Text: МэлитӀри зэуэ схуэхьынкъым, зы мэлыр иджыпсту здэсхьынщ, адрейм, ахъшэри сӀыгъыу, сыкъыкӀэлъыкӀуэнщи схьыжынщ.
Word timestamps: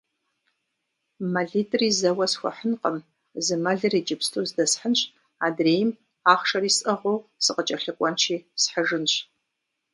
МэлитӀри 1.33 1.89
зэуэ 1.99 2.25
схуэхьынкъым, 2.31 2.97
зы 3.45 3.55
мэлыр 3.63 3.93
иджыпсту 3.99 4.47
здэсхьынщ, 4.49 4.99
адрейм, 5.45 5.89
ахъшэри 6.33 6.71
сӀыгъыу, 6.77 7.17
сыкъыкӀэлъыкӀуэнщи 7.43 8.37
схьыжынщ. 8.61 9.13